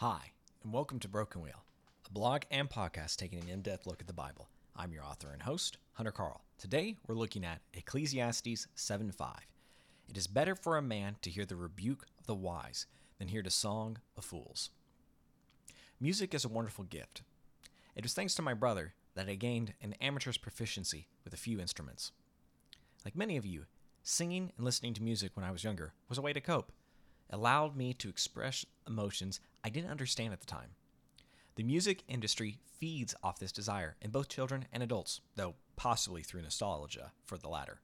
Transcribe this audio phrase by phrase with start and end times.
[0.00, 0.32] Hi,
[0.62, 1.64] and welcome to Broken Wheel,
[2.06, 4.50] a blog and podcast taking an in depth look at the Bible.
[4.76, 6.44] I'm your author and host, Hunter Carl.
[6.58, 9.36] Today, we're looking at Ecclesiastes 7 5.
[10.10, 12.84] It is better for a man to hear the rebuke of the wise
[13.18, 14.68] than hear the song of fools.
[15.98, 17.22] Music is a wonderful gift.
[17.94, 21.58] It was thanks to my brother that I gained an amateur's proficiency with a few
[21.58, 22.12] instruments.
[23.02, 23.64] Like many of you,
[24.02, 26.70] singing and listening to music when I was younger was a way to cope.
[27.30, 30.70] Allowed me to express emotions I didn't understand at the time.
[31.56, 36.42] The music industry feeds off this desire in both children and adults, though possibly through
[36.42, 37.80] nostalgia for the latter.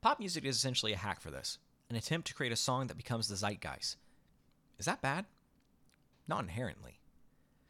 [0.00, 2.96] Pop music is essentially a hack for this, an attempt to create a song that
[2.96, 3.96] becomes the zeitgeist.
[4.78, 5.26] Is that bad?
[6.26, 7.00] Not inherently.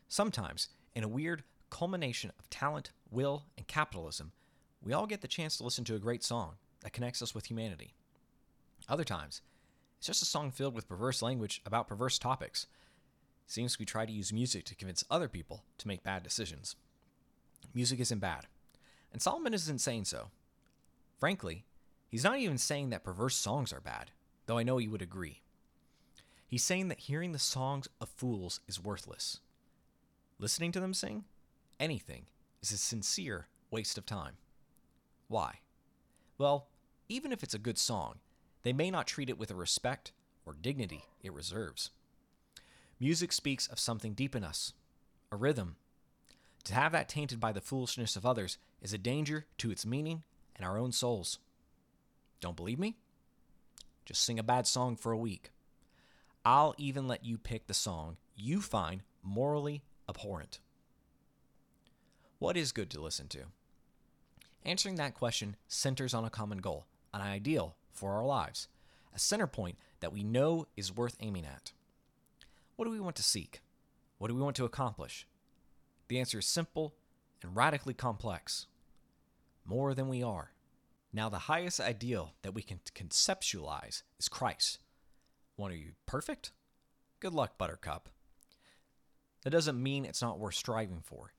[0.09, 4.33] Sometimes, in a weird culmination of talent, will, and capitalism,
[4.83, 7.47] we all get the chance to listen to a great song that connects us with
[7.47, 7.95] humanity.
[8.89, 9.43] Other times,
[9.99, 12.67] it's just a song filled with perverse language about perverse topics.
[13.47, 16.77] It seems we try to use music to convince other people to make bad decisions.
[17.75, 18.47] Music isn't bad,
[19.13, 20.29] and Solomon isn't saying so.
[21.19, 21.65] Frankly,
[22.09, 24.13] he's not even saying that perverse songs are bad,
[24.47, 25.43] though I know he would agree.
[26.47, 29.41] He's saying that hearing the songs of fools is worthless.
[30.39, 31.25] Listening to them sing
[31.81, 32.27] anything
[32.63, 34.37] is a sincere waste of time.
[35.27, 35.61] Why?
[36.39, 36.69] Well,
[37.09, 38.21] even if it's a good song,
[38.63, 40.13] they may not treat it with the respect
[40.45, 41.91] or dignity it reserves.
[43.01, 44.73] Music speaks of something deep in us,
[45.31, 45.77] a rhythm.
[46.65, 50.23] To have that tainted by the foolishness of others is a danger to its meaning
[50.57, 51.39] and our own souls.
[52.41, 52.97] Don't believe me?
[54.05, 55.51] Just sing a bad song for a week.
[56.45, 60.61] I'll even let you pick the song you find morally abhorrent.
[62.39, 63.45] What is good to listen to?
[64.65, 68.69] Answering that question centers on a common goal, an ideal for our lives,
[69.15, 71.73] a center point that we know is worth aiming at.
[72.77, 73.61] What do we want to seek?
[74.19, 75.27] What do we want to accomplish?
[76.09, 76.95] The answer is simple
[77.43, 78.67] and radically complex
[79.67, 80.53] more than we are.
[81.13, 84.79] Now, the highest ideal that we can conceptualize is Christ.
[85.57, 86.53] Want are you perfect?
[87.21, 88.09] Good luck, Buttercup.
[89.43, 91.33] That doesn't mean it's not worth striving for.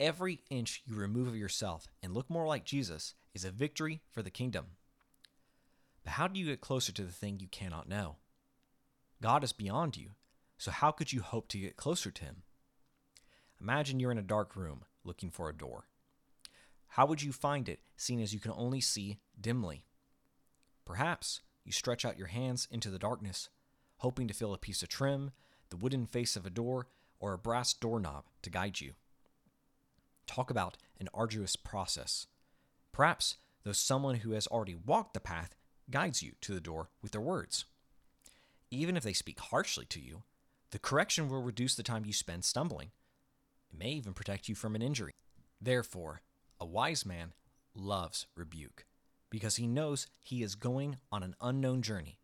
[0.00, 4.22] Every inch you remove of yourself and look more like Jesus is a victory for
[4.22, 4.66] the kingdom.
[6.04, 8.16] But how do you get closer to the thing you cannot know?
[9.20, 10.10] God is beyond you,
[10.58, 12.42] so how could you hope to get closer to Him?
[13.60, 15.86] Imagine you're in a dark room looking for a door.
[16.88, 19.84] How would you find it, seeing as you can only see dimly?
[20.84, 23.48] Perhaps you stretch out your hands into the darkness,
[23.98, 25.30] hoping to feel a piece of trim,
[25.70, 26.88] the wooden face of a door,
[27.20, 28.92] or a brass doorknob to guide you.
[30.26, 32.26] Talk about an arduous process.
[32.90, 35.54] Perhaps, though someone who has already walked the path
[35.92, 37.66] guides you to the door with their words.
[38.70, 40.22] Even if they speak harshly to you,
[40.70, 42.90] the correction will reduce the time you spend stumbling.
[43.70, 45.12] It may even protect you from an injury.
[45.60, 46.22] Therefore,
[46.58, 47.34] a wise man
[47.74, 48.86] loves rebuke
[49.30, 52.18] because he knows he is going on an unknown journey,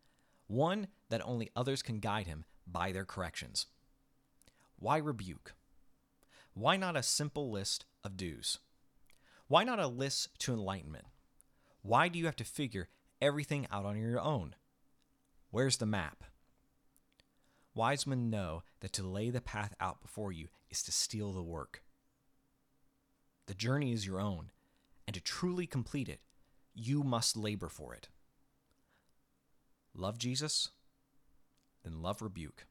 [0.47, 3.67] one that only others can guide him by their corrections.
[4.77, 5.53] Why rebuke?
[6.53, 8.59] Why not a simple list of do's?
[9.47, 11.05] Why not a list to enlightenment?
[11.81, 12.89] Why do you have to figure
[13.21, 14.55] everything out on your own.
[15.51, 16.23] Where's the map?
[17.73, 21.43] Wise men know that to lay the path out before you is to steal the
[21.43, 21.83] work.
[23.47, 24.51] The journey is your own,
[25.07, 26.19] and to truly complete it,
[26.73, 28.09] you must labor for it.
[29.95, 30.69] Love Jesus?
[31.83, 32.67] Then love rebuke.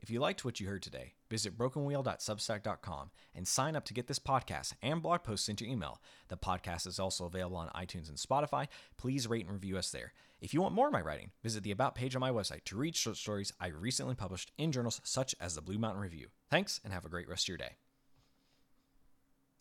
[0.00, 4.18] If you liked what you heard today, visit brokenwheel.substack.com and sign up to get this
[4.18, 6.00] podcast and blog posts into your email.
[6.28, 8.68] The podcast is also available on iTunes and Spotify.
[8.96, 10.12] Please rate and review us there.
[10.40, 12.76] If you want more of my writing, visit the About page on my website to
[12.78, 16.28] read short stories I recently published in journals such as the Blue Mountain Review.
[16.50, 17.76] Thanks, and have a great rest of your day.